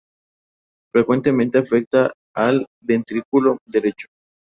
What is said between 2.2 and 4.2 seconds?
al ventrículo derecho.